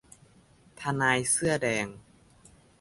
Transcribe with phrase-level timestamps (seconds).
[0.79, 1.87] ทนายเสื้อแดง